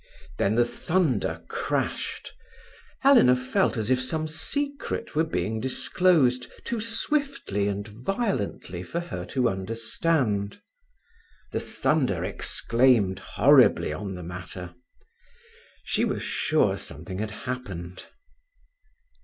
Then 0.39 0.55
the 0.55 0.65
thunder 0.65 1.43
crashed. 1.47 2.33
Helena 3.01 3.35
felt 3.35 3.77
as 3.77 3.91
if 3.91 4.01
some 4.01 4.27
secret 4.27 5.13
were 5.15 5.23
being 5.23 5.59
disclosed 5.59 6.47
too 6.65 6.81
swiftly 6.81 7.67
and 7.67 7.87
violently 7.87 8.81
for 8.81 8.99
her 8.99 9.25
to 9.25 9.47
understand. 9.47 10.59
The 11.51 11.59
thunder 11.59 12.23
exclaimed 12.25 13.19
horribly 13.19 13.93
on 13.93 14.15
the 14.15 14.23
matter. 14.23 14.73
She 15.83 16.03
was 16.03 16.23
sure 16.23 16.77
something 16.77 17.19
had 17.19 17.29
happened. 17.45 18.07